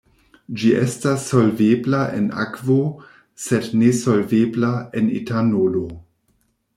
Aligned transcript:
Ĝi 0.59 0.69
estas 0.83 1.25
solvebla 1.33 1.99
en 2.19 2.25
akvo, 2.45 2.77
sed 3.45 3.69
nesolvebla 3.83 4.73
en 5.03 5.13
etanolo. 5.21 5.85